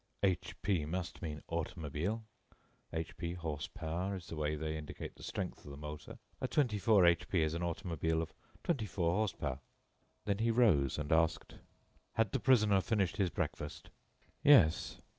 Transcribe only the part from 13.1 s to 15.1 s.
his breakfast?" "Yes."